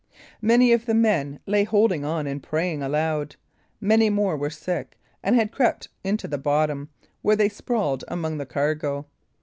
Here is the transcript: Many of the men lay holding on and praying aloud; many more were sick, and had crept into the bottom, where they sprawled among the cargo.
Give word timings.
Many 0.41 0.73
of 0.73 0.87
the 0.87 0.95
men 0.95 1.39
lay 1.45 1.63
holding 1.63 2.03
on 2.03 2.25
and 2.25 2.41
praying 2.41 2.81
aloud; 2.81 3.35
many 3.79 4.09
more 4.09 4.35
were 4.35 4.49
sick, 4.49 4.97
and 5.21 5.35
had 5.35 5.51
crept 5.51 5.89
into 6.03 6.27
the 6.27 6.39
bottom, 6.39 6.89
where 7.21 7.35
they 7.35 7.49
sprawled 7.49 8.03
among 8.07 8.39
the 8.39 8.47
cargo. 8.47 9.05